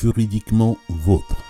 [0.00, 1.42] juridiquement vôtre.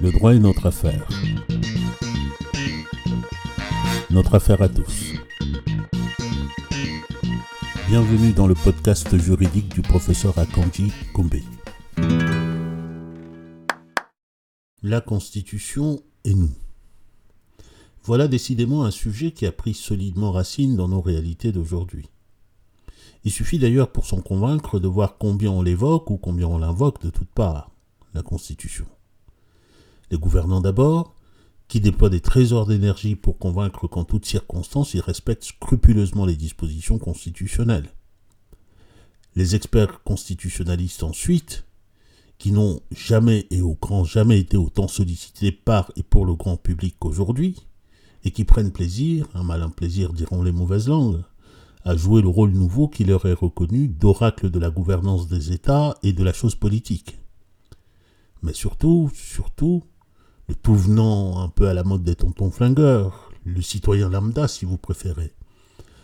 [0.00, 1.08] Le droit est notre affaire.
[4.10, 5.14] Notre affaire à tous.
[7.88, 11.36] Bienvenue dans le podcast juridique du professeur Akanji Kombe.
[14.82, 16.50] La Constitution et nous.
[18.08, 22.08] Voilà décidément un sujet qui a pris solidement racine dans nos réalités d'aujourd'hui.
[23.24, 27.02] Il suffit d'ailleurs pour s'en convaincre de voir combien on l'évoque ou combien on l'invoque
[27.02, 27.70] de toutes parts,
[28.14, 28.86] la Constitution.
[30.10, 31.16] Les gouvernants d'abord,
[31.68, 36.98] qui déploient des trésors d'énergie pour convaincre qu'en toutes circonstances ils respectent scrupuleusement les dispositions
[36.98, 37.90] constitutionnelles.
[39.36, 41.66] Les experts constitutionnalistes ensuite,
[42.38, 46.56] qui n'ont jamais et au grand jamais été autant sollicités par et pour le grand
[46.56, 47.67] public qu'aujourd'hui,
[48.28, 51.22] et qui prennent plaisir, un malin plaisir diront les mauvaises langues,
[51.82, 55.96] à jouer le rôle nouveau qui leur est reconnu d'oracle de la gouvernance des États
[56.02, 57.18] et de la chose politique.
[58.42, 59.82] Mais surtout, surtout,
[60.46, 64.66] le tout venant un peu à la mode des tontons flingueurs, le citoyen lambda si
[64.66, 65.32] vous préférez.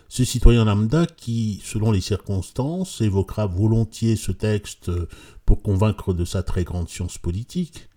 [0.09, 4.89] Ce citoyen lambda qui, selon les circonstances, évoquera volontiers ce texte
[5.45, 7.87] pour convaincre de sa très grande science politique,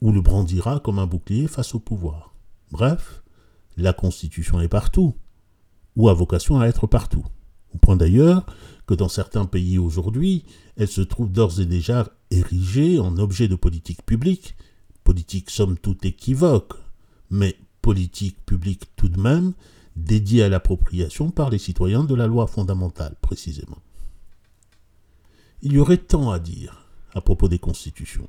[0.00, 2.34] ou le brandira comme un bouclier face au pouvoir.
[2.72, 3.22] Bref,
[3.76, 5.14] la Constitution est partout,
[5.96, 7.24] ou a vocation à être partout.
[7.74, 8.46] Au point d'ailleurs
[8.86, 10.44] que dans certains pays aujourd'hui,
[10.76, 14.56] elle se trouve d'ores et déjà érigée en objet de politique publique,
[15.04, 16.74] politique somme toute équivoque,
[17.30, 19.52] mais politique publique tout de même,
[19.96, 23.78] dédiée à l'appropriation par les citoyens de la loi fondamentale, précisément.
[25.62, 28.26] Il y aurait tant à dire à propos des constitutions.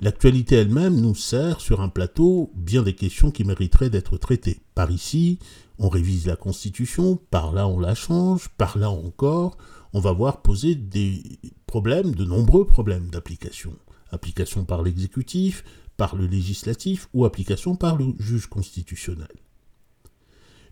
[0.00, 4.60] L'actualité elle-même nous sert sur un plateau bien des questions qui mériteraient d'être traitées.
[4.74, 5.38] Par ici,
[5.78, 9.58] on révise la Constitution, par là on la change, par là encore,
[9.92, 11.22] on va voir poser des
[11.66, 13.76] problèmes, de nombreux problèmes d'application
[14.12, 15.64] application par l'exécutif,
[15.96, 19.28] par le législatif ou application par le juge constitutionnel.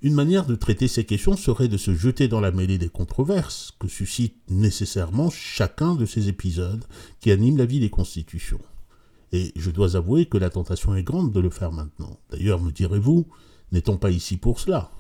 [0.01, 3.73] Une manière de traiter ces questions serait de se jeter dans la mêlée des controverses
[3.81, 6.85] que suscite nécessairement chacun de ces épisodes
[7.21, 8.61] qui animent la vie des constitutions.
[9.33, 12.19] Et je dois avouer que la tentation est grande de le faire maintenant.
[12.31, 13.27] D'ailleurs, me direz-vous,
[13.73, 14.91] n'est-on pas ici pour cela?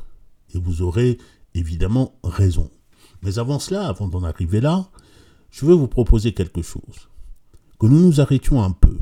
[0.54, 1.18] Et vous aurez
[1.54, 2.70] évidemment raison.
[3.22, 4.90] Mais avant cela, avant d'en arriver là,
[5.50, 7.08] je veux vous proposer quelque chose
[7.78, 8.98] que nous nous arrêtions un peu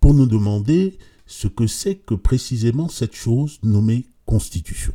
[0.00, 4.94] pour nous demander ce que c'est que précisément cette chose nommée Constitution.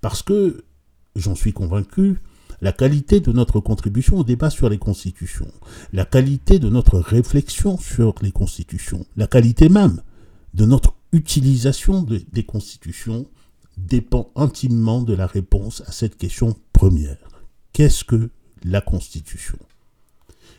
[0.00, 0.64] Parce que,
[1.16, 2.20] j'en suis convaincu,
[2.60, 5.50] la qualité de notre contribution au débat sur les constitutions,
[5.92, 10.02] la qualité de notre réflexion sur les constitutions, la qualité même
[10.54, 13.26] de notre utilisation des constitutions
[13.76, 17.16] dépend intimement de la réponse à cette question première.
[17.72, 18.30] Qu'est-ce que
[18.64, 19.58] la Constitution?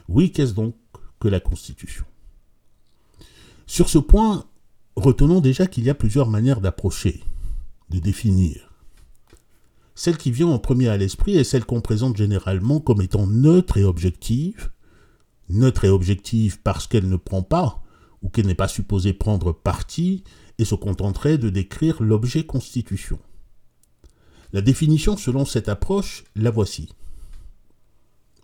[0.08, 0.76] Oui, qu'est-ce donc
[1.20, 2.06] que la Constitution?
[3.68, 4.46] Sur ce point,
[4.96, 7.24] retenons déjà qu'il y a plusieurs manières d'approcher,
[7.90, 8.71] de définir.
[10.04, 13.78] Celle qui vient en premier à l'esprit est celle qu'on présente généralement comme étant neutre
[13.78, 14.72] et objective,
[15.48, 17.84] neutre et objective parce qu'elle ne prend pas
[18.24, 20.24] ou qu'elle n'est pas supposée prendre parti
[20.58, 23.20] et se contenterait de décrire l'objet constitution.
[24.54, 26.90] La définition selon cette approche, la voici.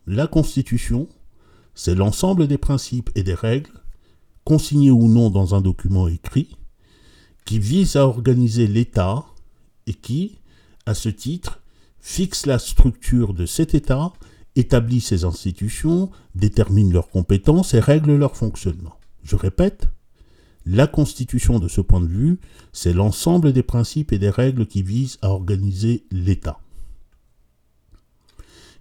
[0.05, 1.09] La Constitution
[1.73, 3.81] c'est l'ensemble des principes et des règles,
[4.43, 6.55] consignés ou non dans un document écrit,
[7.45, 9.25] qui visent à organiser l'État
[9.87, 10.37] et qui,
[10.87, 11.61] à ce titre,
[11.99, 14.13] fixe la structure de cet État,
[14.55, 18.97] établit ses institutions, détermine leurs compétences et règle leur fonctionnement.
[19.23, 19.89] Je répète,
[20.65, 22.39] la Constitution de ce point de vue,
[22.73, 26.59] c'est l'ensemble des principes et des règles qui visent à organiser l'État.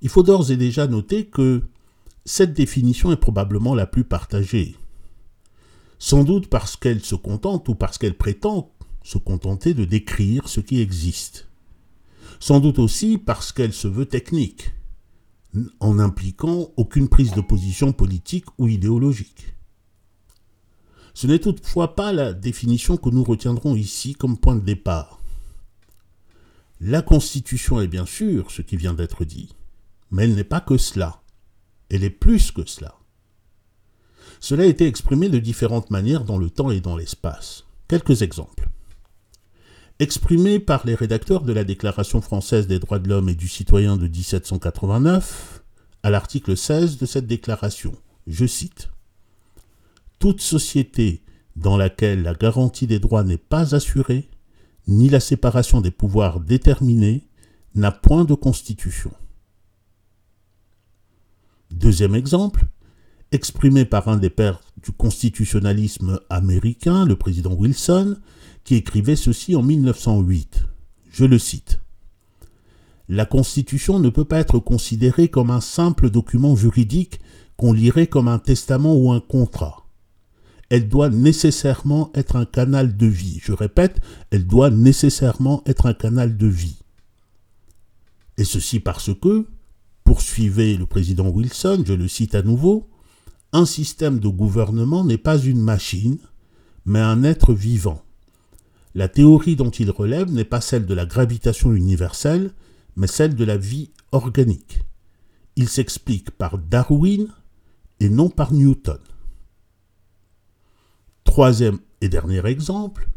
[0.02, 1.62] Il faut d'ores et déjà noter que
[2.24, 4.76] cette définition est probablement la plus partagée.
[5.98, 8.70] Sans doute parce qu'elle se contente ou parce qu'elle prétend
[9.02, 11.48] se contenter de décrire ce qui existe.
[12.40, 14.72] Sans doute aussi parce qu'elle se veut technique,
[15.80, 19.54] en impliquant aucune prise de position politique ou idéologique.
[21.14, 25.20] Ce n'est toutefois pas la définition que nous retiendrons ici comme point de départ.
[26.80, 29.48] La Constitution est bien sûr ce qui vient d'être dit,
[30.10, 31.22] mais elle n'est pas que cela.
[31.88, 32.96] Elle est plus que cela.
[34.40, 37.64] Cela a été exprimé de différentes manières dans le temps et dans l'espace.
[37.88, 38.68] Quelques exemples.
[39.98, 43.96] Exprimé par les rédacteurs de la Déclaration française des droits de l'homme et du citoyen
[43.96, 45.62] de 1789,
[46.02, 47.94] à l'article 16 de cette déclaration,
[48.26, 48.90] je cite
[50.18, 51.22] Toute société
[51.56, 54.28] dans laquelle la garantie des droits n'est pas assurée,
[54.86, 57.26] ni la séparation des pouvoirs déterminée,
[57.74, 59.12] n'a point de constitution.
[61.70, 62.66] Deuxième exemple,
[63.32, 68.18] exprimé par un des pères du constitutionnalisme américain, le président Wilson,
[68.66, 70.66] qui écrivait ceci en 1908.
[71.08, 71.80] Je le cite.
[73.08, 77.20] La Constitution ne peut pas être considérée comme un simple document juridique
[77.56, 79.86] qu'on lirait comme un testament ou un contrat.
[80.68, 83.38] Elle doit nécessairement être un canal de vie.
[83.40, 84.00] Je répète,
[84.32, 86.82] elle doit nécessairement être un canal de vie.
[88.36, 89.46] Et ceci parce que,
[90.02, 92.90] poursuivait le président Wilson, je le cite à nouveau,
[93.52, 96.18] un système de gouvernement n'est pas une machine,
[96.84, 98.02] mais un être vivant.
[98.96, 102.52] La théorie dont il relève n'est pas celle de la gravitation universelle,
[102.96, 104.80] mais celle de la vie organique.
[105.54, 107.28] Il s'explique par Darwin
[108.00, 108.98] et non par Newton.
[111.24, 113.10] Troisième et dernier exemple,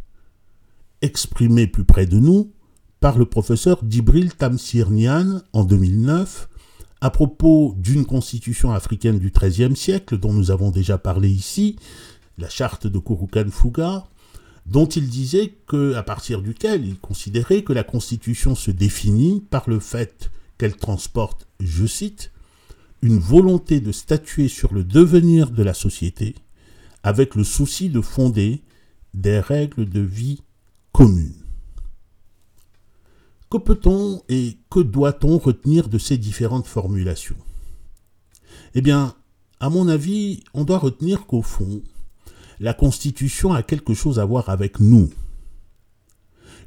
[1.01, 2.51] exprimé plus près de nous
[2.99, 6.49] par le professeur Dibril Tamsirnian en 2009
[6.99, 11.77] à propos d'une constitution africaine du XIIIe siècle dont nous avons déjà parlé ici,
[12.37, 14.09] la charte de Kurukan Fuga,
[14.69, 19.67] dont il disait que, à partir duquel il considérait que la constitution se définit par
[19.67, 22.31] le fait qu'elle transporte, je cite,
[23.01, 26.35] une volonté de statuer sur le devenir de la société
[27.01, 28.61] avec le souci de fonder
[29.15, 30.43] des règles de vie
[30.91, 31.33] communes.
[33.49, 37.37] Que peut-on et que doit-on retenir de ces différentes formulations?
[38.75, 39.15] Eh bien,
[39.59, 41.81] à mon avis, on doit retenir qu'au fond,
[42.59, 45.09] la Constitution a quelque chose à voir avec nous.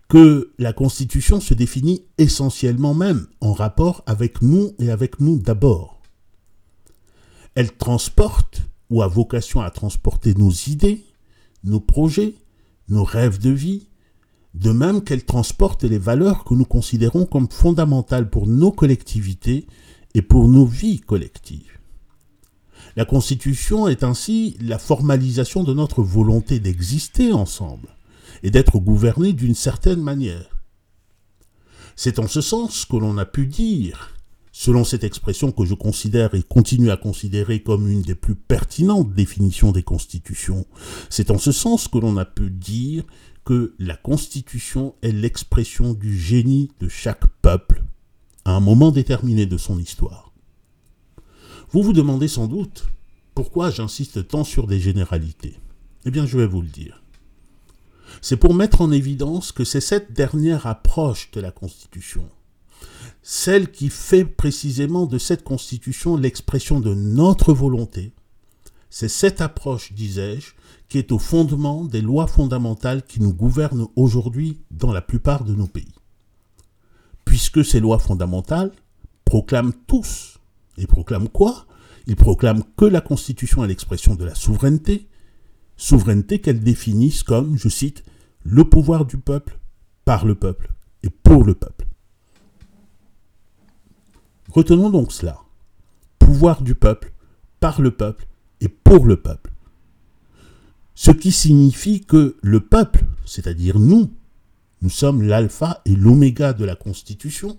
[0.09, 6.03] Que la Constitution se définit essentiellement même en rapport avec nous et avec nous d'abord.
[7.55, 11.05] Elle transporte ou a vocation à transporter nos idées,
[11.65, 12.35] nos projets,
[12.89, 13.89] nos rêves de vie,
[14.55, 19.67] de même qu'elle transporte les valeurs que nous considérons comme fondamentales pour nos collectivités
[20.15, 21.79] et pour nos vies collectives.
[22.97, 27.89] La Constitution est ainsi la formalisation de notre volonté d'exister ensemble
[28.43, 30.59] et d'être gouvernés d'une certaine manière.
[31.97, 34.15] C'est en ce sens que l'on a pu dire,
[34.51, 39.15] selon cette expression que je considère et continue à considérer comme une des plus pertinentes
[39.15, 40.67] définitions des constitutions,
[41.09, 43.05] c'est en ce sens que l'on a pu dire
[43.45, 47.83] que la Constitution est l'expression du génie de chaque peuple
[48.45, 50.32] à un moment déterminé de son histoire.
[51.73, 52.87] Vous vous demandez sans doute
[53.35, 55.57] pourquoi j'insiste tant sur des généralités.
[56.05, 57.03] Eh bien, je vais vous le dire.
[58.21, 62.29] C'est pour mettre en évidence que c'est cette dernière approche de la Constitution,
[63.23, 68.13] celle qui fait précisément de cette Constitution l'expression de notre volonté,
[68.91, 70.53] c'est cette approche, disais-je,
[70.91, 75.55] qui est au fondement des lois fondamentales qui nous gouvernent aujourd'hui dans la plupart de
[75.55, 75.95] nos pays.
[77.25, 78.73] Puisque ces lois fondamentales
[79.25, 80.32] proclament tous,
[80.83, 81.67] et proclament quoi?
[82.07, 85.09] Ils proclament que la Constitution est l'expression de la souveraineté,
[85.77, 88.05] souveraineté qu'elles définissent comme, je cite,
[88.45, 89.59] le pouvoir du peuple,
[90.05, 91.87] par le peuple et pour le peuple.
[94.49, 95.39] Retenons donc cela.
[96.19, 97.13] Pouvoir du peuple,
[97.61, 98.27] par le peuple
[98.61, 99.53] et pour le peuple.
[100.95, 104.13] Ce qui signifie que le peuple, c'est-à-dire nous,
[104.83, 107.59] nous sommes l'alpha et l'oméga de la Constitution,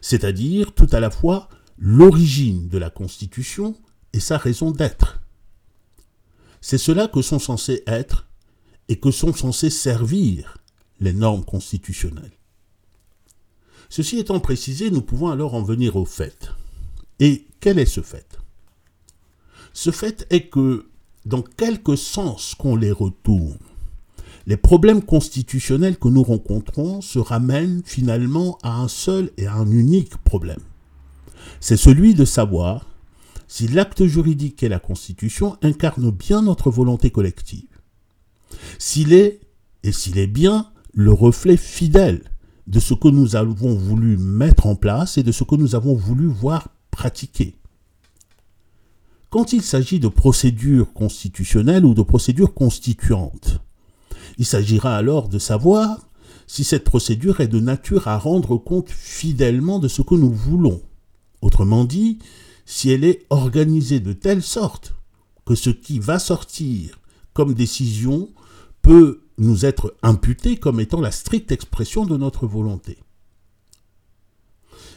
[0.00, 3.74] c'est-à-dire tout à la fois l'origine de la Constitution
[4.12, 5.20] et sa raison d'être.
[6.60, 8.26] C'est cela que sont censés être
[8.88, 10.58] et que sont censés servir
[11.00, 12.32] les normes constitutionnelles.
[13.88, 16.50] Ceci étant précisé, nous pouvons alors en venir au fait.
[17.20, 18.38] Et quel est ce fait?
[19.72, 20.88] Ce fait est que
[21.24, 23.58] dans quelque sens qu'on les retourne,
[24.46, 29.70] les problèmes constitutionnels que nous rencontrons se ramènent finalement à un seul et à un
[29.70, 30.60] unique problème.
[31.60, 32.86] C'est celui de savoir
[33.48, 37.68] si l'acte juridique et la Constitution incarne bien notre volonté collective.
[38.78, 39.40] S'il est,
[39.82, 42.22] et s'il est bien, le reflet fidèle
[42.66, 45.94] de ce que nous avons voulu mettre en place et de ce que nous avons
[45.94, 47.54] voulu voir pratiquer.
[49.30, 53.60] Quand il s'agit de procédures constitutionnelles ou de procédures constituantes,
[54.38, 56.08] il s'agira alors de savoir
[56.46, 60.80] si cette procédure est de nature à rendre compte fidèlement de ce que nous voulons.
[61.42, 62.18] Autrement dit,
[62.64, 64.94] si elle est organisée de telle sorte
[65.44, 66.98] que ce qui va sortir
[67.32, 68.28] comme décision
[68.82, 72.98] peut nous être imputé comme étant la stricte expression de notre volonté.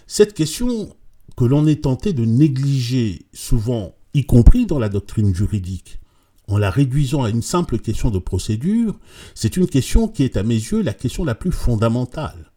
[0.07, 0.95] Cette question
[1.35, 5.99] que l'on est tenté de négliger souvent y compris dans la doctrine juridique.
[6.47, 8.99] En la réduisant à une simple question de procédure,
[9.35, 12.51] c'est une question qui est à mes yeux la question la plus fondamentale.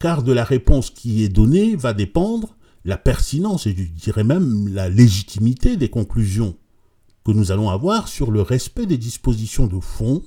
[0.00, 4.68] car de la réponse qui est donnée va dépendre la pertinence et je dirais même
[4.68, 6.56] la légitimité des conclusions
[7.24, 10.22] que nous allons avoir sur le respect des dispositions de fond,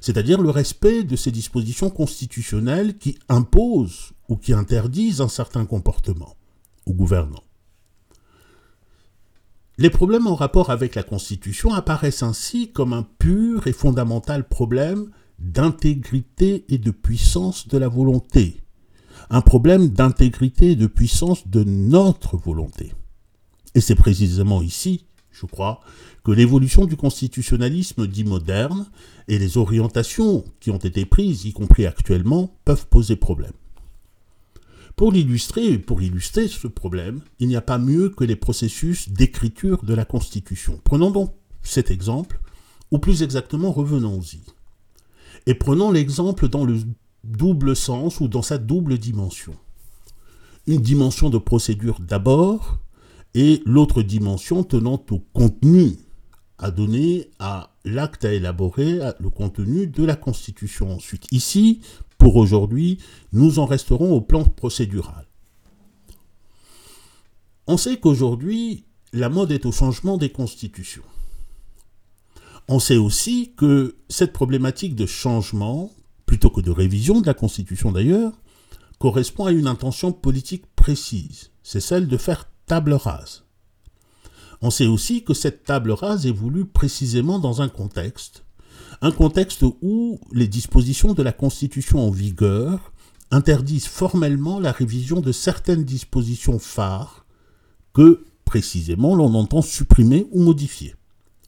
[0.00, 6.36] c'est-à-dire le respect de ces dispositions constitutionnelles qui imposent ou qui interdisent un certain comportement
[6.84, 7.42] aux gouvernants.
[9.78, 15.10] Les problèmes en rapport avec la Constitution apparaissent ainsi comme un pur et fondamental problème
[15.38, 18.62] d'intégrité et de puissance de la volonté,
[19.30, 22.92] un problème d'intégrité et de puissance de notre volonté.
[23.74, 25.80] Et c'est précisément ici, je crois,
[26.24, 28.86] que l'évolution du constitutionnalisme dit moderne
[29.28, 33.52] et les orientations qui ont été prises, y compris actuellement, peuvent poser problème.
[34.96, 39.84] Pour l'illustrer, pour illustrer ce problème, il n'y a pas mieux que les processus d'écriture
[39.84, 40.80] de la Constitution.
[40.84, 42.40] Prenons donc cet exemple,
[42.90, 44.40] ou plus exactement revenons-y.
[45.44, 46.78] Et prenons l'exemple dans le
[47.26, 49.54] double sens ou dans sa double dimension.
[50.66, 52.78] Une dimension de procédure d'abord,
[53.34, 55.98] et l'autre dimension tenant au contenu
[56.58, 61.26] à donner à l'acte à élaborer, le contenu de la Constitution ensuite.
[61.30, 61.80] Ici,
[62.18, 62.98] pour aujourd'hui,
[63.32, 65.26] nous en resterons au plan procédural.
[67.66, 71.02] On sait qu'aujourd'hui, la mode est au changement des constitutions.
[72.68, 75.92] On sait aussi que cette problématique de changement,
[76.26, 78.32] plutôt que de révision de la Constitution d'ailleurs,
[78.98, 81.50] correspond à une intention politique précise.
[81.62, 83.44] C'est celle de faire table rase.
[84.62, 88.46] On sait aussi que cette table rase est voulue précisément dans un contexte
[89.02, 92.92] un contexte où les dispositions de la Constitution en vigueur
[93.30, 97.26] interdisent formellement la révision de certaines dispositions phares
[97.92, 100.94] que, précisément, l'on entend supprimer ou modifier.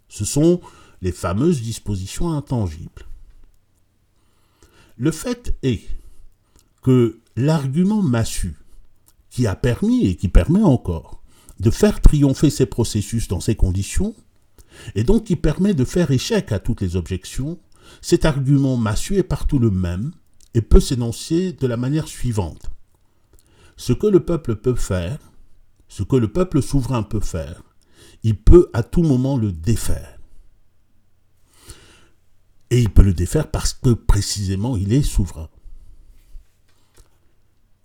[0.08, 0.61] Ce sont
[1.00, 3.07] les fameuses dispositions intangibles.
[4.98, 5.82] Le fait est
[6.82, 8.56] que l'argument massu,
[9.30, 11.22] qui a permis et qui permet encore
[11.60, 14.16] de faire triompher ces processus dans ces conditions,
[14.96, 17.60] et donc qui permet de faire échec à toutes les objections,
[18.00, 20.10] cet argument massu est partout le même
[20.54, 22.70] et peut s'énoncer de la manière suivante.
[23.76, 25.18] Ce que le peuple peut faire,
[25.86, 27.62] ce que le peuple souverain peut faire,
[28.24, 30.17] il peut à tout moment le défaire.
[32.70, 35.48] Et il peut le défaire parce que précisément il est souverain.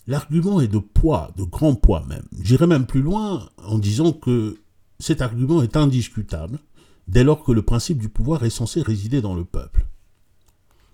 [0.06, 2.28] L'argument est de poids, de grand poids même.
[2.42, 4.60] J'irai même plus loin en disant que
[5.00, 6.60] cet argument est indiscutable
[7.08, 9.86] dès lors que le principe du pouvoir est censé résider dans le peuple.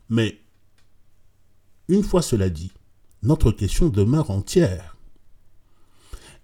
[0.09, 0.39] Mais,
[1.87, 2.71] une fois cela dit,
[3.23, 4.95] notre question demeure entière.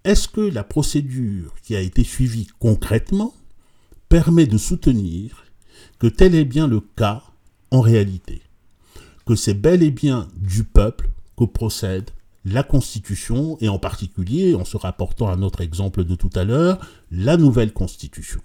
[0.04, 3.34] Est-ce que la procédure qui a été suivie concrètement
[4.10, 5.46] permet de soutenir
[6.00, 7.24] que tel est bien le cas
[7.76, 8.42] en réalité,
[9.26, 12.10] que c'est bel et bien du peuple que procède
[12.46, 16.80] la Constitution et en particulier, en se rapportant à notre exemple de tout à l'heure,
[17.12, 18.42] la nouvelle Constitution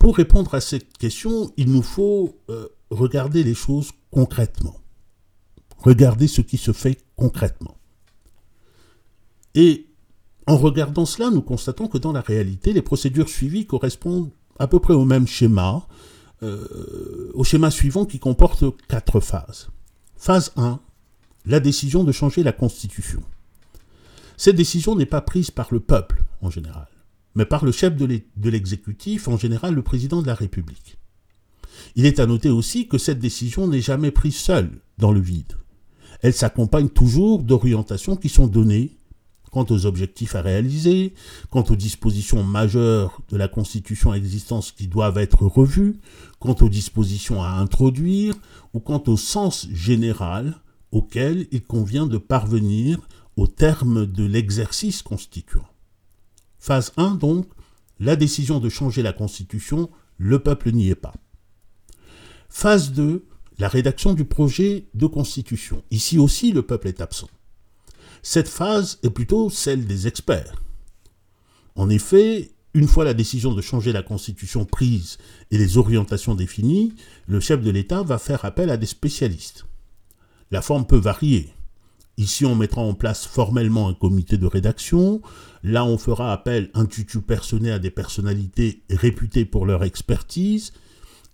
[0.00, 4.76] pour répondre à cette question, il nous faut euh, regarder les choses concrètement.
[5.76, 7.76] Regarder ce qui se fait concrètement.
[9.54, 9.88] Et
[10.46, 14.80] en regardant cela, nous constatons que dans la réalité, les procédures suivies correspondent à peu
[14.80, 15.86] près au même schéma,
[16.42, 19.68] euh, au schéma suivant qui comporte quatre phases.
[20.16, 20.80] Phase 1,
[21.46, 23.22] la décision de changer la Constitution.
[24.36, 26.88] Cette décision n'est pas prise par le peuple en général
[27.34, 30.98] mais par le chef de l'exécutif, en général le président de la République.
[31.96, 35.54] Il est à noter aussi que cette décision n'est jamais prise seule, dans le vide.
[36.22, 38.96] Elle s'accompagne toujours d'orientations qui sont données
[39.50, 41.14] quant aux objectifs à réaliser,
[41.50, 45.98] quant aux dispositions majeures de la Constitution existante qui doivent être revues,
[46.38, 48.34] quant aux dispositions à introduire,
[48.74, 50.60] ou quant au sens général
[50.92, 52.98] auquel il convient de parvenir
[53.36, 55.66] au terme de l'exercice constituant.
[56.58, 57.46] Phase 1, donc,
[57.98, 61.14] la décision de changer la Constitution, le peuple n'y est pas.
[62.48, 63.24] Phase 2,
[63.58, 65.82] la rédaction du projet de Constitution.
[65.90, 67.28] Ici aussi, le peuple est absent.
[68.22, 70.62] Cette phase est plutôt celle des experts.
[71.74, 75.18] En effet, une fois la décision de changer la Constitution prise
[75.50, 76.94] et les orientations définies,
[77.26, 79.66] le chef de l'État va faire appel à des spécialistes.
[80.50, 81.52] La forme peut varier.
[82.16, 85.22] Ici, on mettra en place formellement un comité de rédaction.
[85.62, 90.72] Là, on fera appel un tutu personné à des personnalités réputées pour leur expertise.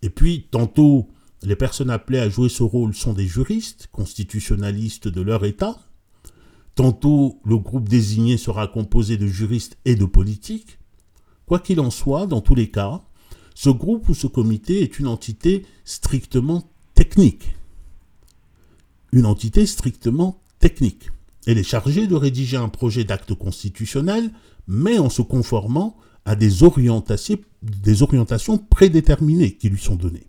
[0.03, 1.09] Et puis, tantôt,
[1.43, 5.77] les personnes appelées à jouer ce rôle sont des juristes, constitutionnalistes de leur État.
[6.77, 10.79] Tantôt, le groupe désigné sera composé de juristes et de politiques.
[11.47, 13.03] Quoi qu'il en soit, dans tous les cas,
[13.55, 17.57] ce groupe ou ce comité est une entité strictement technique.
[19.11, 21.09] Une entité strictement technique.
[21.47, 24.31] Elle est chargée de rédiger un projet d'acte constitutionnel,
[24.69, 27.39] mais en se conformant à des orientations,
[28.59, 30.27] prédéterminées qui lui sont données.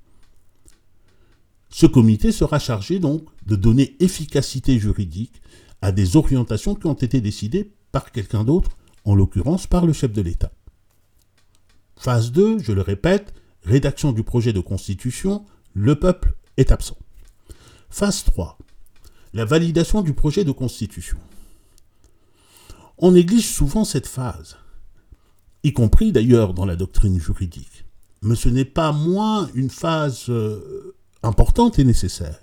[1.70, 5.42] Ce comité sera chargé donc de donner efficacité juridique
[5.82, 10.12] à des orientations qui ont été décidées par quelqu'un d'autre, en l'occurrence par le chef
[10.12, 10.52] de l'État.
[11.96, 16.98] Phase 2, je le répète, rédaction du projet de constitution, le peuple est absent.
[17.90, 18.58] Phase 3,
[19.34, 21.18] la validation du projet de constitution.
[22.98, 24.58] On néglige souvent cette phase,
[25.64, 27.86] y compris d'ailleurs dans la doctrine juridique.
[28.22, 32.40] Mais ce n'est pas moins une phase euh, importante et nécessaire.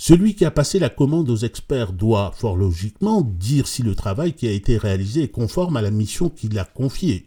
[0.00, 4.32] Celui qui a passé la commande aux experts doit, fort logiquement, dire si le travail
[4.32, 7.26] qui a été réalisé est conforme à la mission qu'il a confiée,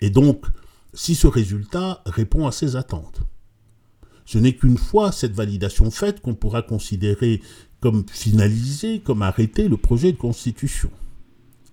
[0.00, 0.44] et donc
[0.92, 3.20] si ce résultat répond à ses attentes.
[4.26, 7.40] Ce n'est qu'une fois cette validation faite qu'on pourra considérer
[7.78, 10.90] comme finalisé, comme arrêté le projet de constitution.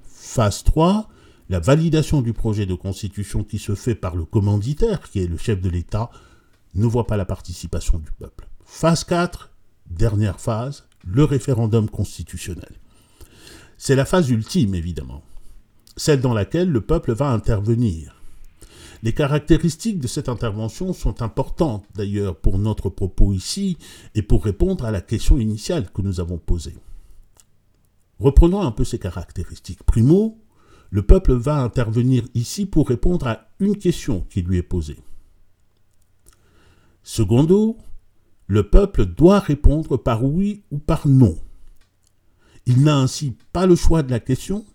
[0.07, 1.09] Phase 3,
[1.49, 5.37] la validation du projet de constitution qui se fait par le commanditaire, qui est le
[5.37, 6.11] chef de l'État,
[6.75, 8.47] ne voit pas la participation du peuple.
[8.65, 9.49] Phase 4,
[9.89, 12.71] dernière phase, le référendum constitutionnel.
[13.77, 15.23] C'est la phase ultime, évidemment,
[15.95, 18.21] celle dans laquelle le peuple va intervenir.
[19.03, 23.77] Les caractéristiques de cette intervention sont importantes d'ailleurs pour notre propos ici
[24.15, 26.75] et pour répondre à la question initiale que nous avons posée.
[28.19, 29.83] Reprenons un peu ces caractéristiques.
[29.83, 30.39] Primo,
[30.89, 34.99] le peuple va intervenir ici pour répondre à une question qui lui est posée.
[37.03, 37.77] Secondo,
[38.47, 41.37] le peuple doit répondre par oui ou par non.
[42.65, 44.65] Il n'a ainsi pas le choix de la question,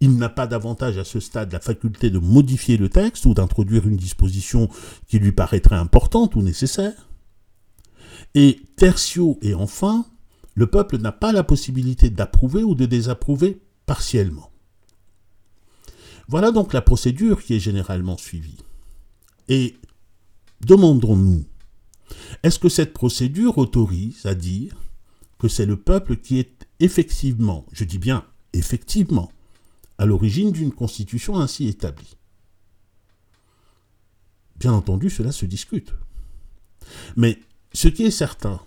[0.00, 3.86] il n'a pas davantage à ce stade la faculté de modifier le texte ou d'introduire
[3.86, 4.68] une disposition
[5.08, 7.08] qui lui paraîtrait importante ou nécessaire.
[8.34, 10.06] Et tertio et enfin,
[10.54, 14.50] le peuple n'a pas la possibilité d'approuver ou de désapprouver partiellement.
[16.28, 18.58] Voilà donc la procédure qui est généralement suivie.
[19.48, 19.76] Et
[20.60, 21.44] demandons-nous,
[22.42, 24.76] est-ce que cette procédure autorise à dire
[25.38, 29.30] que c'est le peuple qui est effectivement, je dis bien effectivement,
[29.98, 32.16] à l'origine d'une constitution ainsi établie?
[34.56, 35.92] Bien entendu, cela se discute.
[37.16, 37.38] Mais
[37.72, 38.60] ce qui est certain,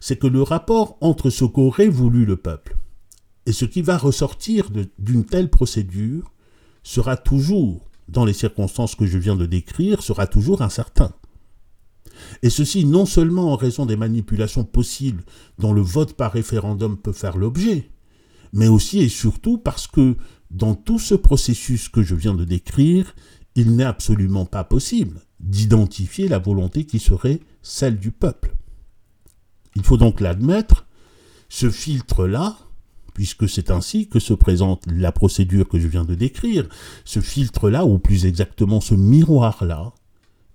[0.00, 2.76] c'est que le rapport entre ce qu'aurait voulu le peuple
[3.46, 4.68] et ce qui va ressortir
[4.98, 6.32] d'une telle procédure
[6.82, 11.12] sera toujours, dans les circonstances que je viens de décrire, sera toujours incertain.
[12.42, 15.24] Et ceci non seulement en raison des manipulations possibles
[15.58, 17.90] dont le vote par référendum peut faire l'objet,
[18.52, 20.16] mais aussi et surtout parce que
[20.50, 23.14] dans tout ce processus que je viens de décrire,
[23.54, 28.54] il n'est absolument pas possible d'identifier la volonté qui serait celle du peuple.
[29.74, 30.86] Il faut donc l'admettre,
[31.48, 32.56] ce filtre-là,
[33.14, 36.68] puisque c'est ainsi que se présente la procédure que je viens de décrire,
[37.04, 39.92] ce filtre-là, ou plus exactement ce miroir-là,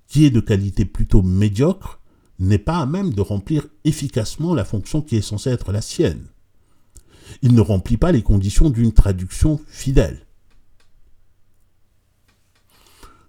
[0.08, 2.00] qui est de qualité plutôt médiocre,
[2.40, 6.28] n'est pas à même de remplir efficacement la fonction qui est censée être la sienne.
[7.42, 10.26] Il ne remplit pas les conditions d'une traduction fidèle.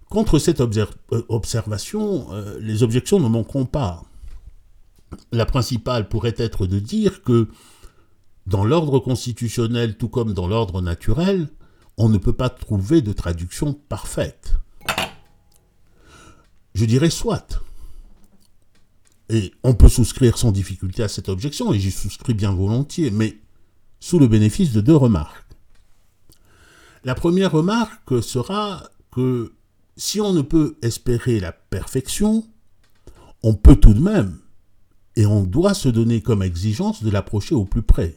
[0.09, 0.85] Contre cette euh,
[1.27, 4.03] observation, euh, les objections ne manqueront pas.
[5.31, 7.49] La principale pourrait être de dire que
[8.47, 11.49] dans l'ordre constitutionnel tout comme dans l'ordre naturel,
[11.97, 14.55] on ne peut pas trouver de traduction parfaite.
[16.79, 17.61] Je dirais soit.
[19.27, 23.37] Et on peut souscrire sans difficulté à cette objection, et j'y souscris bien volontiers, mais
[23.99, 25.57] sous le bénéfice de deux remarques.
[27.03, 29.51] La première remarque sera que
[29.97, 32.47] si on ne peut espérer la perfection,
[33.43, 34.39] on peut tout de même,
[35.17, 38.15] et on doit se donner comme exigence de l'approcher au plus près.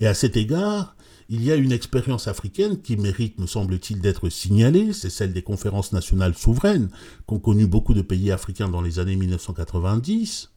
[0.00, 0.96] Et à cet égard,
[1.34, 5.40] il y a une expérience africaine qui mérite, me semble-t-il, d'être signalée, c'est celle des
[5.40, 6.90] conférences nationales souveraines
[7.24, 10.50] qu'ont connu beaucoup de pays africains dans les années 1990.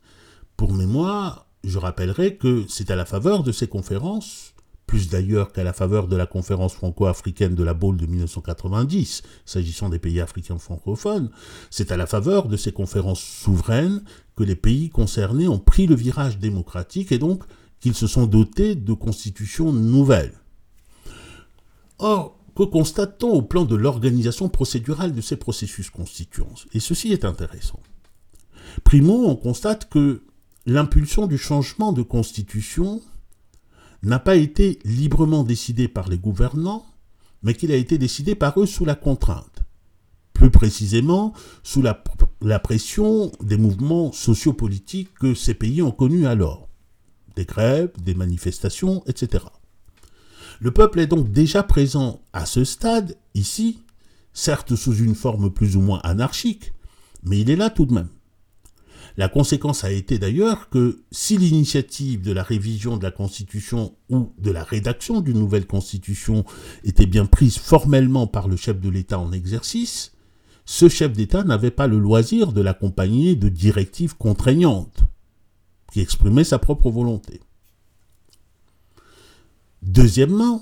[0.58, 4.54] Pour mémoire, je rappellerai que c'est à la faveur de ces conférences,
[4.86, 9.88] plus d'ailleurs qu'à la faveur de la conférence franco-africaine de la Baule de 1990, s'agissant
[9.88, 11.30] des pays africains francophones,
[11.70, 14.04] c'est à la faveur de ces conférences souveraines
[14.36, 17.46] que les pays concernés ont pris le virage démocratique et donc
[17.80, 20.34] qu'ils se sont dotés de constitutions nouvelles.
[22.00, 26.54] Or, que constate-t-on au plan de l'organisation procédurale de ces processus constituants?
[26.74, 27.80] Et ceci est intéressant.
[28.84, 30.24] Primo, on constate que
[30.66, 33.02] l'impulsion du changement de constitution
[34.04, 36.86] n'a pas été librement décidée par les gouvernants,
[37.44, 39.64] mais qu'il a été décidé par eux sous la contrainte.
[40.34, 42.04] Plus précisément, sous la,
[42.42, 46.70] la pression des mouvements sociopolitiques que ces pays ont connus alors
[47.36, 49.44] des grèves, des manifestations, etc.
[50.60, 53.80] Le peuple est donc déjà présent à ce stade, ici,
[54.34, 56.74] certes sous une forme plus ou moins anarchique,
[57.24, 58.10] mais il est là tout de même.
[59.18, 64.34] La conséquence a été d'ailleurs que si l'initiative de la révision de la Constitution ou
[64.38, 66.44] de la rédaction d'une nouvelle Constitution
[66.84, 70.12] était bien prise formellement par le chef de l'État en exercice,
[70.66, 75.04] ce chef d'État n'avait pas le loisir de l'accompagner de directives contraignantes
[75.94, 77.40] qui exprimaient sa propre volonté.
[79.96, 80.62] Deuxièmement,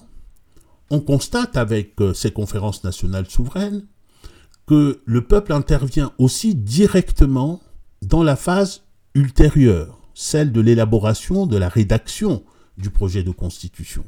[0.92, 3.88] on constate avec euh, ces conférences nationales souveraines
[4.68, 7.60] que le peuple intervient aussi directement
[8.04, 8.84] dans la phase
[9.16, 12.44] ultérieure, celle de l'élaboration, de la rédaction
[12.78, 14.06] du projet de constitution.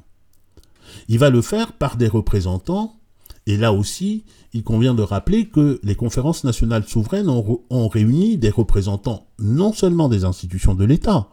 [1.08, 3.00] Il va le faire par des représentants,
[3.48, 8.50] et là aussi, il convient de rappeler que les conférences nationales souveraines ont, réuni des
[8.50, 11.30] représentants non seulement des institutions de l'État,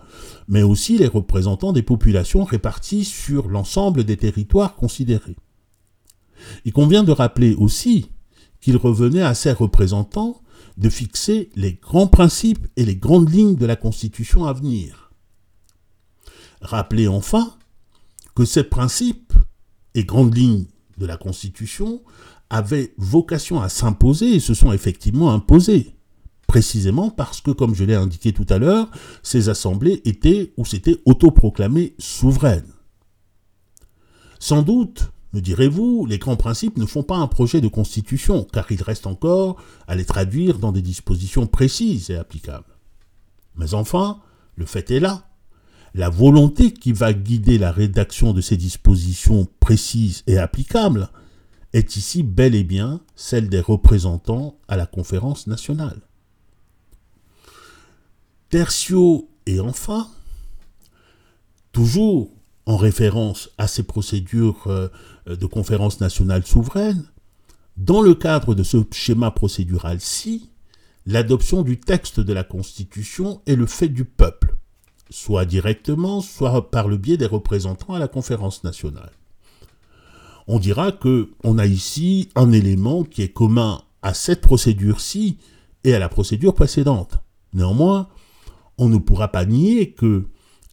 [0.46, 5.36] mais aussi les représentants des populations réparties sur l'ensemble des territoires considérés.
[6.64, 8.10] Il convient de rappeler aussi
[8.60, 10.42] qu'il revenait à ces représentants
[10.76, 15.12] de fixer les grands principes et les grandes lignes de la Constitution à venir.
[16.60, 17.54] Rappelez enfin
[18.34, 19.32] que ces principes
[19.94, 20.66] et grandes lignes
[20.98, 22.02] de la Constitution
[22.50, 25.94] avaient vocation à s'imposer et se sont effectivement imposés,
[26.46, 28.90] précisément parce que, comme je l'ai indiqué tout à l'heure,
[29.22, 32.72] ces assemblées étaient ou s'étaient autoproclamées souveraines.
[34.38, 38.70] Sans doute, me direz-vous, les grands principes ne font pas un projet de constitution, car
[38.70, 42.76] il reste encore à les traduire dans des dispositions précises et applicables.
[43.56, 44.20] Mais enfin,
[44.56, 45.31] le fait est là.
[45.94, 51.10] La volonté qui va guider la rédaction de ces dispositions précises et applicables
[51.72, 56.00] est ici bel et bien celle des représentants à la conférence nationale.
[58.48, 60.08] Tertio et enfin,
[61.72, 62.30] toujours
[62.66, 64.88] en référence à ces procédures euh,
[65.26, 67.04] de conférence nationale souveraine,
[67.76, 70.50] dans le cadre de ce schéma procédural-ci,
[71.06, 74.56] l'adoption du texte de la Constitution est le fait du peuple,
[75.12, 79.12] soit directement, soit par le biais des représentants à la conférence nationale.
[80.48, 85.38] On dira que on a ici un élément qui est commun à cette procédure-ci
[85.84, 87.18] et à la procédure précédente.
[87.52, 88.08] Néanmoins,
[88.78, 90.24] on ne pourra pas nier que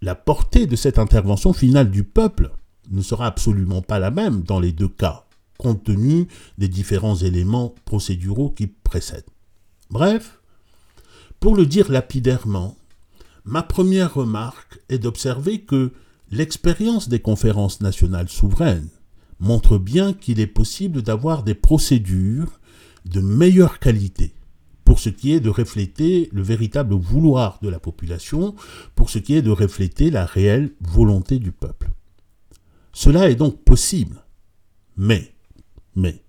[0.02, 2.52] la portée de cette intervention finale du peuple
[2.89, 5.25] ne sera absolument pas la même dans les deux cas,
[5.58, 9.30] compte tenu des différents éléments procéduraux qui précèdent.
[9.91, 10.39] Bref,
[11.39, 12.79] pour le dire lapidairement,
[13.45, 15.91] ma première remarque est d'observer que
[16.32, 18.89] l'expérience des conférences nationales souveraines
[19.39, 22.60] montre bien qu'il est possible d'avoir des procédures
[23.06, 24.34] de meilleure qualité
[24.89, 28.56] pour ce qui est de refléter le véritable vouloir de la population,
[28.95, 31.91] pour ce qui est de refléter la réelle volonté du peuple.
[32.91, 34.25] Cela est donc possible,
[34.97, 35.32] mais,
[35.95, 36.23] mais,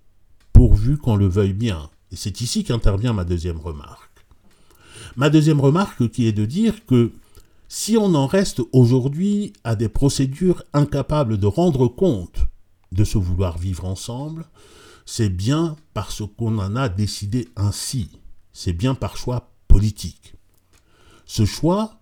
[0.53, 4.10] pourvu qu'on le veuille bien, et c'est ici qu'intervient ma deuxième remarque.
[5.17, 7.13] Ma deuxième remarque qui est de dire que
[7.69, 12.47] si on en reste aujourd'hui à des procédures incapables de rendre compte
[12.93, 14.47] de ce vouloir vivre ensemble,
[15.07, 18.11] c'est bien parce qu'on en a décidé ainsi
[18.53, 20.35] c'est bien par choix politique.
[21.25, 22.01] Ce choix,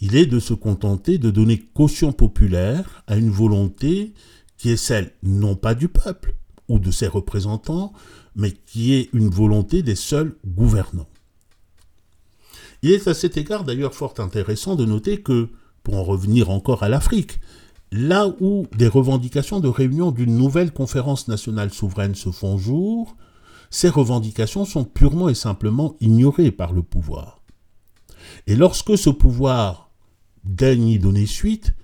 [0.00, 4.14] il est de se contenter de donner caution populaire à une volonté
[4.56, 6.34] qui est celle non pas du peuple
[6.68, 7.92] ou de ses représentants,
[8.36, 11.08] mais qui est une volonté des seuls gouvernants.
[12.82, 15.50] Il est à cet égard d'ailleurs fort intéressant de noter que,
[15.84, 17.38] pour en revenir encore à l'Afrique,
[17.92, 23.16] là où des revendications de réunion d'une nouvelle conférence nationale souveraine se font jour,
[23.70, 27.40] ces revendications sont purement et simplement ignorées par le pouvoir.
[28.46, 29.90] Et lorsque ce pouvoir
[30.44, 31.74] daigne y donner suite,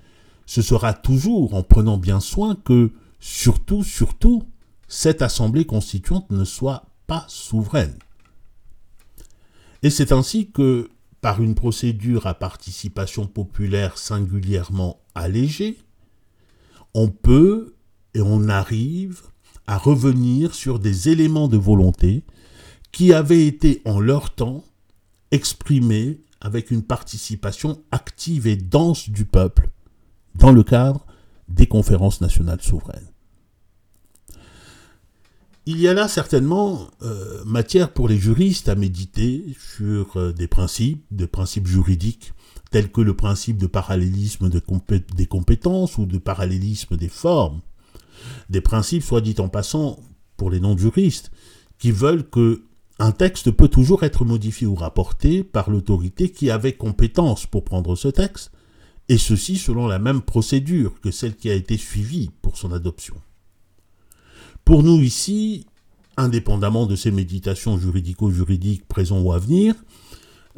[0.47, 4.43] ce sera toujours en prenant bien soin que, surtout, surtout,
[4.89, 7.99] cette assemblée constituante ne soit pas souveraine.
[9.83, 15.79] Et c'est ainsi que, par une procédure à participation populaire singulièrement allégée,
[16.95, 17.75] on peut
[18.15, 19.23] et on arrive
[19.67, 22.25] à revenir sur des éléments de volonté
[22.93, 24.65] qui avaient été en leur temps
[25.31, 29.71] exprimés avec une participation active et dense du peuple
[30.35, 31.07] dans le cadre
[31.49, 33.11] des conférences nationales souveraines.
[35.71, 39.45] Il y a là certainement euh, matière pour les juristes à méditer
[39.77, 42.33] sur euh, des principes, des principes juridiques,
[42.71, 47.61] tels que le principe de parallélisme des compétences ou de parallélisme des formes,
[48.49, 50.01] des principes, soit dit en passant,
[50.39, 51.31] pour les non-juristes,
[51.79, 52.63] qui veulent que
[52.99, 57.95] un texte peut toujours être modifié ou rapporté par l'autorité qui avait compétence pour prendre
[57.95, 58.53] ce texte,
[59.11, 63.17] et ceci selon la même procédure que celle qui a été suivie pour son adoption.
[64.69, 65.65] Pour nous ici,
[66.19, 69.75] indépendamment de ces méditations juridico-juridiques présents ou à venir,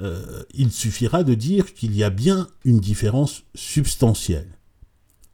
[0.01, 4.49] euh, il suffira de dire qu'il y a bien une différence substantielle.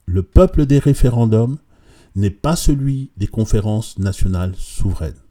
[0.05, 1.57] Le peuple des référendums
[2.15, 5.23] n'est pas celui des conférences nationales souveraines.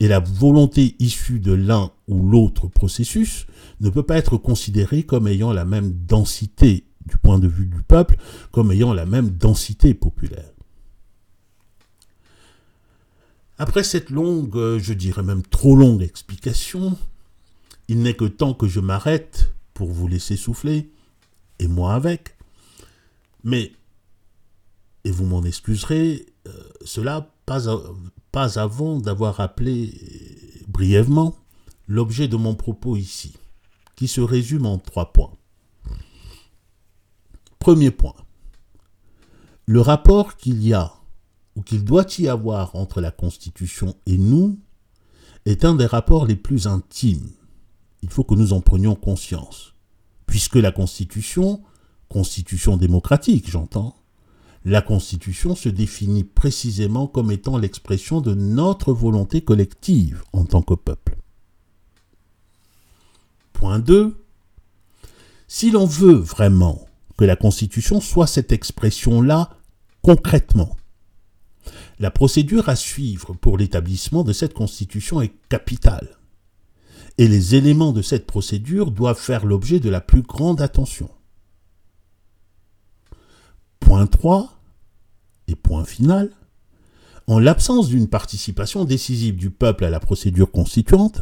[0.00, 3.46] Et la volonté issue de l'un ou l'autre processus
[3.82, 7.82] ne peut pas être considérée comme ayant la même densité du point de vue du
[7.82, 8.16] peuple,
[8.52, 10.54] comme ayant la même densité populaire.
[13.60, 16.96] Après cette longue, je dirais même trop longue explication,
[17.88, 20.90] il n'est que temps que je m'arrête pour vous laisser souffler,
[21.58, 22.38] et moi avec.
[23.44, 23.72] Mais,
[25.04, 26.52] et vous m'en excuserez, euh,
[26.86, 27.66] cela pas,
[28.32, 29.92] pas avant d'avoir rappelé
[30.66, 31.36] brièvement
[31.86, 33.36] l'objet de mon propos ici,
[33.94, 35.32] qui se résume en trois points.
[37.58, 38.16] Premier point.
[39.66, 40.94] Le rapport qu'il y a
[41.56, 44.58] ou qu'il doit y avoir entre la Constitution et nous
[45.46, 47.30] est un des rapports les plus intimes.
[48.02, 49.74] Il faut que nous en prenions conscience.
[50.26, 51.62] Puisque la Constitution,
[52.08, 53.96] Constitution démocratique j'entends,
[54.64, 60.74] la Constitution se définit précisément comme étant l'expression de notre volonté collective en tant que
[60.74, 61.16] peuple.
[63.54, 64.22] Point 2.
[65.48, 66.86] Si l'on veut vraiment
[67.16, 69.50] que la Constitution soit cette expression-là
[70.02, 70.76] concrètement,
[72.00, 76.16] la procédure à suivre pour l'établissement de cette Constitution est capitale.
[77.18, 81.10] Et les éléments de cette procédure doivent faire l'objet de la plus grande attention.
[83.80, 84.50] Point 3
[85.48, 86.30] et point final.
[87.26, 91.20] En l'absence d'une participation décisive du peuple à la procédure constituante,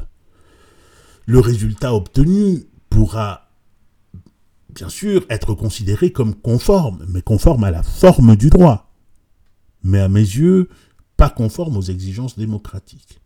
[1.26, 3.50] le résultat obtenu pourra
[4.72, 8.87] bien sûr être considéré comme conforme, mais conforme à la forme du droit,
[9.82, 10.68] mais à mes yeux
[11.16, 13.20] pas conforme aux exigences démocratiques.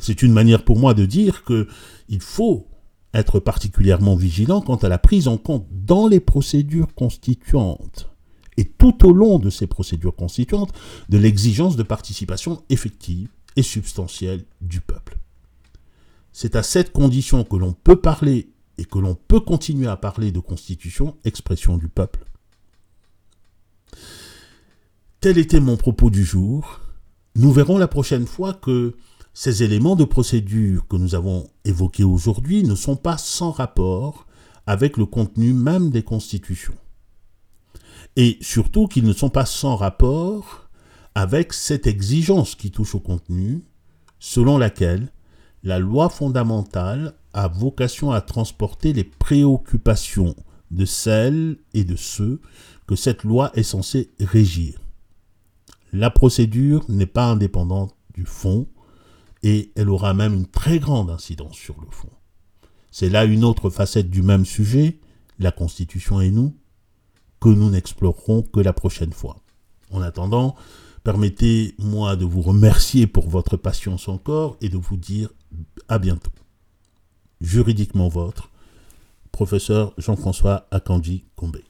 [0.00, 1.68] C'est une manière pour moi de dire que
[2.08, 2.66] il faut
[3.14, 8.10] être particulièrement vigilant quant à la prise en compte dans les procédures constituantes
[8.56, 10.72] et tout au long de ces procédures constituantes
[11.08, 15.18] de l'exigence de participation effective et substantielle du peuple.
[16.32, 20.32] C'est à cette condition que l'on peut parler et que l'on peut continuer à parler
[20.32, 22.24] de constitution, expression du peuple.
[25.22, 26.80] Tel était mon propos du jour.
[27.36, 28.96] Nous verrons la prochaine fois que
[29.34, 34.26] ces éléments de procédure que nous avons évoqués aujourd'hui ne sont pas sans rapport
[34.66, 36.74] avec le contenu même des constitutions.
[38.16, 40.68] Et surtout qu'ils ne sont pas sans rapport
[41.14, 43.62] avec cette exigence qui touche au contenu,
[44.18, 45.12] selon laquelle
[45.62, 50.34] la loi fondamentale a vocation à transporter les préoccupations
[50.72, 52.40] de celles et de ceux
[52.88, 54.81] que cette loi est censée régir.
[55.92, 58.66] La procédure n'est pas indépendante du fond
[59.42, 62.08] et elle aura même une très grande incidence sur le fond.
[62.90, 64.98] C'est là une autre facette du même sujet,
[65.38, 66.56] la Constitution et nous,
[67.40, 69.38] que nous n'explorerons que la prochaine fois.
[69.90, 70.54] En attendant,
[71.04, 75.30] permettez-moi de vous remercier pour votre patience encore et de vous dire
[75.88, 76.30] à bientôt.
[77.40, 78.50] Juridiquement votre,
[79.32, 81.64] professeur Jean-François Akandji Combé.